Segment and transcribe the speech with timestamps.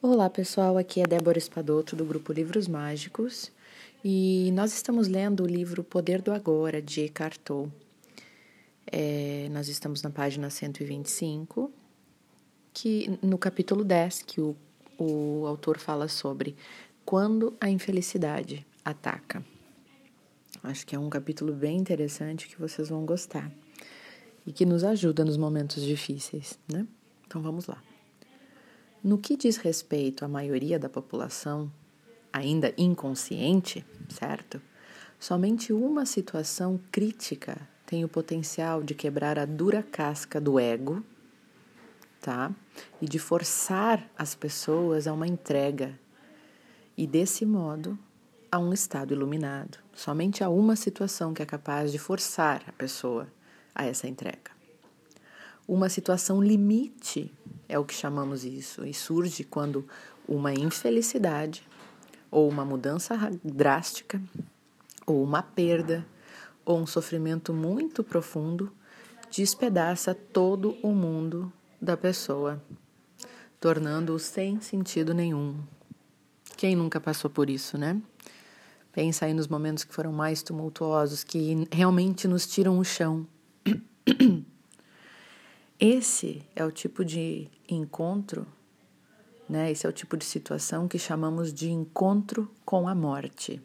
[0.00, 3.50] Olá pessoal, aqui é Débora Espadoto do grupo Livros Mágicos
[4.04, 7.72] e nós estamos lendo o livro Poder do Agora de Eckhart Tolle.
[8.86, 11.72] É, nós estamos na página 125,
[12.72, 14.54] que no capítulo 10, que o,
[14.96, 16.54] o autor fala sobre
[17.04, 19.44] quando a infelicidade ataca.
[20.62, 23.50] Acho que é um capítulo bem interessante que vocês vão gostar
[24.46, 26.86] e que nos ajuda nos momentos difíceis, né?
[27.26, 27.82] Então vamos lá.
[29.02, 31.70] No que diz respeito à maioria da população,
[32.32, 34.60] ainda inconsciente, certo?
[35.20, 41.02] Somente uma situação crítica tem o potencial de quebrar a dura casca do ego,
[42.20, 42.52] tá?
[43.00, 45.98] E de forçar as pessoas a uma entrega.
[46.96, 47.98] E desse modo,
[48.50, 49.78] a um estado iluminado.
[49.94, 53.28] Somente há uma situação que é capaz de forçar a pessoa
[53.74, 54.50] a essa entrega.
[55.66, 57.32] Uma situação limite
[57.68, 59.86] é o que chamamos isso, e surge quando
[60.26, 61.62] uma infelicidade,
[62.30, 64.20] ou uma mudança drástica,
[65.06, 66.06] ou uma perda,
[66.64, 68.72] ou um sofrimento muito profundo
[69.30, 72.62] despedaça todo o mundo da pessoa,
[73.60, 75.56] tornando-o sem sentido nenhum.
[76.56, 78.00] Quem nunca passou por isso, né?
[78.92, 83.26] Pensa aí nos momentos que foram mais tumultuosos, que realmente nos tiram o chão.
[85.80, 88.44] Esse é o tipo de encontro,
[89.48, 89.70] né?
[89.70, 93.62] Esse é o tipo de situação que chamamos de encontro com a morte,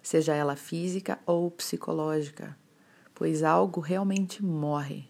[0.00, 2.56] seja ela física ou psicológica,
[3.12, 5.08] pois algo realmente morre,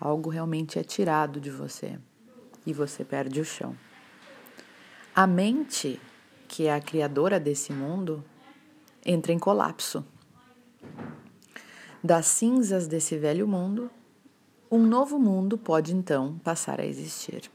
[0.00, 2.00] algo realmente é tirado de você
[2.66, 3.76] e você perde o chão.
[5.14, 6.00] A mente,
[6.48, 8.24] que é a criadora desse mundo,
[9.06, 10.04] entra em colapso.
[12.02, 13.88] Das cinzas desse velho mundo
[14.70, 17.50] um novo mundo pode então passar a existir.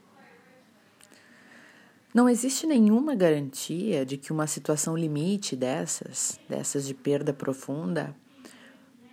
[2.12, 8.14] Não existe nenhuma garantia de que uma situação limite dessas, dessas de perda profunda,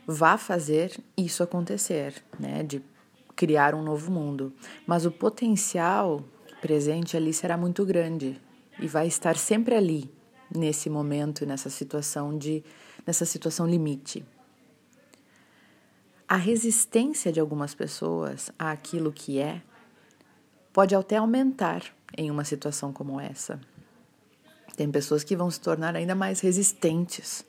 [0.06, 2.62] vá fazer isso acontecer, né?
[2.64, 2.84] De
[3.36, 4.54] criar um novo mundo.
[4.86, 6.24] Mas o potencial
[6.62, 8.40] presente ali será muito grande
[8.80, 10.12] e vai estar sempre ali
[10.56, 12.64] nesse momento, nessa situação de
[13.06, 14.24] nessa situação limite.
[16.32, 19.62] A resistência de algumas pessoas àquilo que é
[20.72, 21.84] pode até aumentar
[22.18, 23.60] em uma situação como essa.
[24.78, 27.44] Tem pessoas que vão se tornar ainda mais resistentes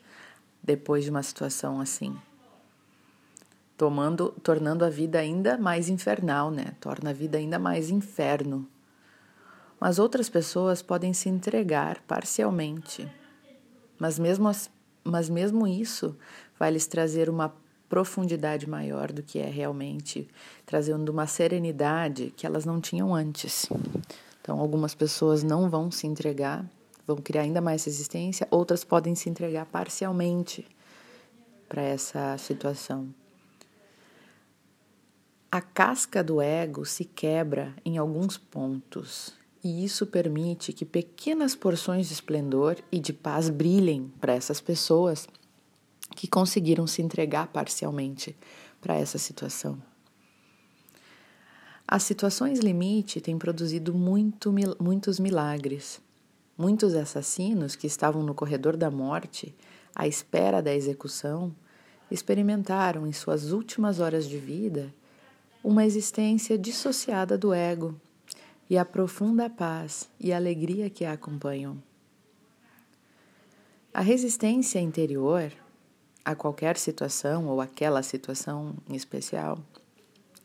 [0.60, 2.18] depois de uma situação assim.
[3.78, 6.74] Tomando, tornando a vida ainda mais infernal, né?
[6.80, 8.66] Torna a vida ainda mais inferno.
[9.78, 13.08] Mas outras pessoas podem se entregar parcialmente.
[13.96, 14.50] Mas mesmo,
[15.04, 16.18] mas mesmo isso
[16.58, 17.62] vai lhes trazer uma
[17.92, 20.26] profundidade maior do que é realmente,
[20.64, 23.66] trazendo uma serenidade que elas não tinham antes.
[24.40, 26.64] Então, algumas pessoas não vão se entregar,
[27.06, 30.66] vão criar ainda mais resistência, outras podem se entregar parcialmente
[31.68, 33.14] para essa situação.
[35.50, 42.06] A casca do ego se quebra em alguns pontos, e isso permite que pequenas porções
[42.06, 45.28] de esplendor e de paz brilhem para essas pessoas
[46.22, 48.36] que conseguiram se entregar parcialmente
[48.80, 49.82] para essa situação.
[51.84, 56.00] As situações limite têm produzido muito, muitos milagres.
[56.56, 59.52] Muitos assassinos que estavam no corredor da morte,
[59.92, 61.52] à espera da execução,
[62.08, 64.94] experimentaram em suas últimas horas de vida
[65.60, 68.00] uma existência dissociada do ego
[68.70, 71.82] e a profunda paz e alegria que a acompanham.
[73.92, 75.52] A resistência interior
[76.24, 79.58] a qualquer situação ou aquela situação em especial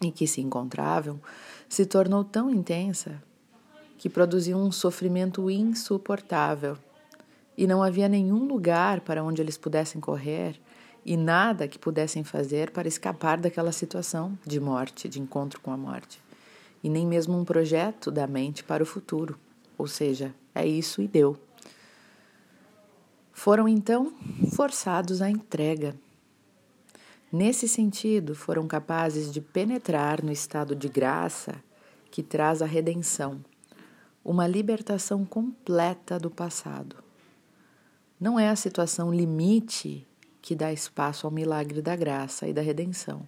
[0.01, 1.19] em que se encontravam
[1.67, 3.21] se tornou tão intensa
[3.97, 6.77] que produziu um sofrimento insuportável.
[7.57, 10.59] E não havia nenhum lugar para onde eles pudessem correr
[11.03, 15.77] e nada que pudessem fazer para escapar daquela situação de morte, de encontro com a
[15.77, 16.21] morte,
[16.83, 19.39] e nem mesmo um projeto da mente para o futuro,
[19.77, 21.37] ou seja, é isso e deu.
[23.37, 24.11] Foram então
[24.55, 25.95] forçados à entrega.
[27.31, 31.63] Nesse sentido, foram capazes de penetrar no estado de graça
[32.09, 33.39] que traz a redenção,
[34.25, 36.95] uma libertação completa do passado.
[38.19, 40.05] Não é a situação limite
[40.41, 43.21] que dá espaço ao milagre da graça e da redenção.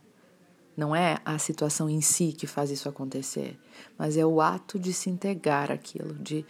[0.76, 3.60] Não é a situação em si que faz isso acontecer,
[3.96, 6.44] mas é o ato de se entregar aquilo, de,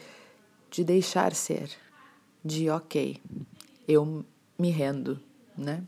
[0.71, 1.69] de deixar ser,
[2.43, 3.17] de ok,
[3.87, 4.25] eu
[4.57, 5.19] me rendo,
[5.57, 5.83] né?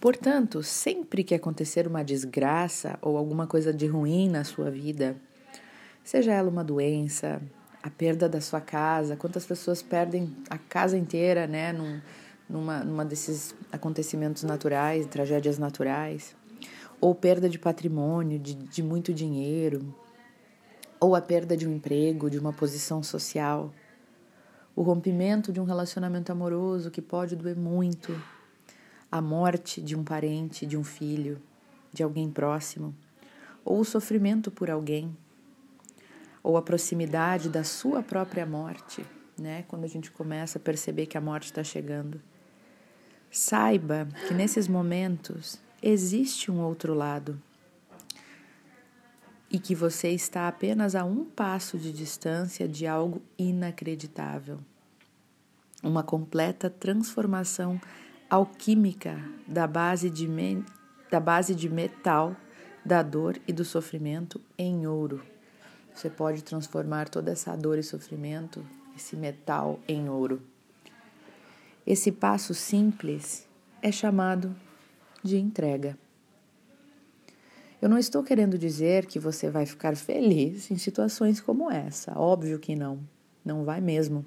[0.00, 5.16] Portanto, sempre que acontecer uma desgraça ou alguma coisa de ruim na sua vida,
[6.04, 7.40] Seja ela uma doença,
[7.82, 12.00] a perda da sua casa, quantas pessoas perdem a casa inteira, né, num,
[12.48, 16.34] numa, numa desses acontecimentos naturais, tragédias naturais,
[17.00, 19.94] ou perda de patrimônio, de, de muito dinheiro,
[20.98, 23.72] ou a perda de um emprego, de uma posição social,
[24.74, 28.18] o rompimento de um relacionamento amoroso que pode doer muito,
[29.10, 31.40] a morte de um parente, de um filho,
[31.92, 32.94] de alguém próximo,
[33.64, 35.14] ou o sofrimento por alguém
[36.42, 39.04] ou a proximidade da sua própria morte,
[39.38, 39.64] né?
[39.68, 42.20] Quando a gente começa a perceber que a morte está chegando.
[43.30, 47.40] Saiba que nesses momentos existe um outro lado
[49.52, 54.58] e que você está apenas a um passo de distância de algo inacreditável.
[55.82, 57.78] Uma completa transformação
[58.30, 60.26] alquímica da base de,
[61.10, 62.34] da base de metal,
[62.82, 65.22] da dor e do sofrimento em ouro.
[65.94, 68.64] Você pode transformar toda essa dor e sofrimento,
[68.96, 70.40] esse metal, em ouro.
[71.86, 73.46] Esse passo simples
[73.82, 74.56] é chamado
[75.22, 75.98] de entrega.
[77.82, 82.60] Eu não estou querendo dizer que você vai ficar feliz em situações como essa, óbvio
[82.60, 83.00] que não,
[83.44, 84.24] não vai mesmo.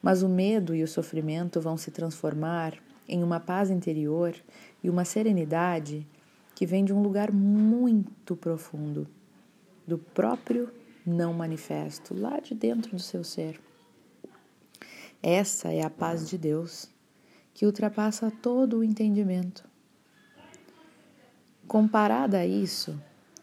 [0.00, 2.72] Mas o medo e o sofrimento vão se transformar
[3.06, 4.34] em uma paz interior
[4.82, 6.06] e uma serenidade
[6.54, 9.06] que vem de um lugar muito profundo
[9.86, 10.72] do próprio
[11.06, 13.60] não manifesto, lá de dentro do seu ser.
[15.22, 16.88] Essa é a paz de Deus,
[17.52, 19.73] que ultrapassa todo o entendimento.
[21.66, 23.00] Comparada a isso,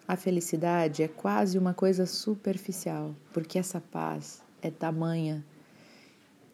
[0.07, 5.43] a felicidade é quase uma coisa superficial, porque essa paz é tamanha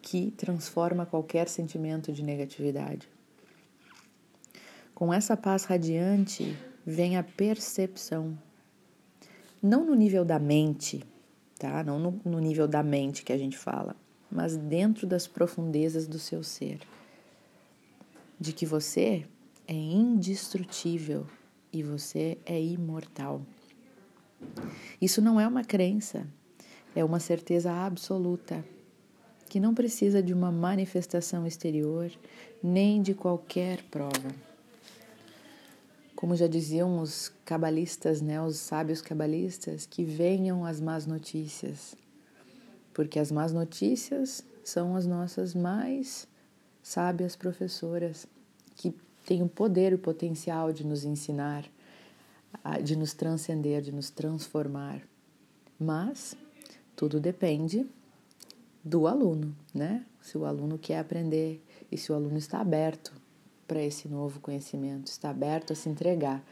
[0.00, 3.08] que transforma qualquer sentimento de negatividade.
[4.94, 6.56] Com essa paz radiante
[6.86, 8.36] vem a percepção
[9.62, 11.04] não no nível da mente,
[11.58, 11.84] tá?
[11.84, 13.94] Não no, no nível da mente que a gente fala,
[14.30, 16.80] mas dentro das profundezas do seu ser.
[18.40, 19.26] De que você
[19.66, 21.26] é indestrutível
[21.78, 23.42] e você é imortal.
[25.00, 26.26] Isso não é uma crença,
[26.94, 28.64] é uma certeza absoluta
[29.48, 32.10] que não precisa de uma manifestação exterior
[32.62, 34.34] nem de qualquer prova.
[36.14, 41.96] Como já diziam os cabalistas, né, os sábios cabalistas, que venham as más notícias,
[42.92, 46.26] porque as más notícias são as nossas mais
[46.82, 48.26] sábias professoras,
[48.74, 48.92] que
[49.28, 51.70] têm o poder e o potencial de nos ensinar,
[52.82, 55.02] de nos transcender, de nos transformar.
[55.78, 56.34] Mas
[56.96, 57.86] tudo depende
[58.82, 60.06] do aluno, né?
[60.22, 63.12] Se o aluno quer aprender e se o aluno está aberto
[63.66, 66.42] para esse novo conhecimento, está aberto a se entregar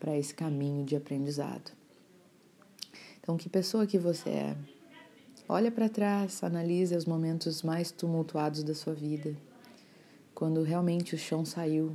[0.00, 1.72] para esse caminho de aprendizado.
[3.20, 4.56] Então, que pessoa que você é?
[5.46, 9.36] Olha para trás, analise os momentos mais tumultuados da sua vida,
[10.34, 11.94] quando realmente o chão saiu.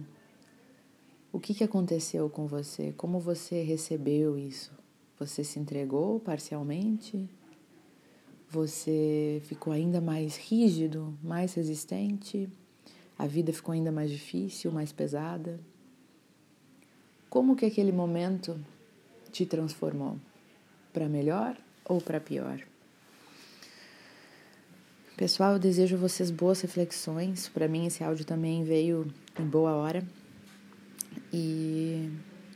[1.31, 2.91] O que, que aconteceu com você?
[2.97, 4.71] Como você recebeu isso?
[5.19, 7.29] Você se entregou parcialmente?
[8.49, 12.49] Você ficou ainda mais rígido, mais resistente?
[13.15, 15.59] A vida ficou ainda mais difícil, mais pesada.
[17.29, 18.59] Como que aquele momento
[19.31, 20.17] te transformou?
[20.91, 21.55] Para melhor
[21.85, 22.59] ou para pior?
[25.15, 27.47] Pessoal, eu desejo a vocês boas reflexões.
[27.49, 30.03] Para mim, esse áudio também veio em boa hora.
[31.31, 32.09] E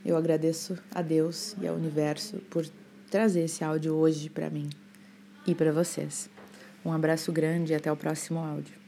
[0.04, 2.66] eu agradeço a Deus e ao universo por
[3.10, 4.68] trazer esse áudio hoje para mim
[5.46, 6.28] e para vocês.
[6.84, 8.83] Um abraço grande e até o próximo áudio.